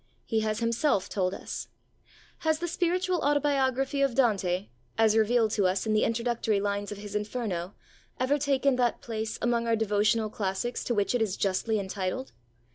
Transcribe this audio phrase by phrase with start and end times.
[0.25, 1.67] He has himself told us.
[2.39, 6.97] Has the spiritual autobiography of Dante, as revealed to us in the introductory lines of
[6.97, 7.75] his Inferno,
[8.19, 12.31] ever taken that place among our devotional classics to which it is justly entitled?